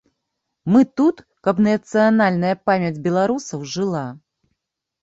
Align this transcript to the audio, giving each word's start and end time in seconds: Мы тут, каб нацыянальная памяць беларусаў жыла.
Мы 0.75 0.81
тут, 1.01 1.21
каб 1.47 1.61
нацыянальная 1.67 2.55
памяць 2.71 3.01
беларусаў 3.05 3.59
жыла. 3.77 4.07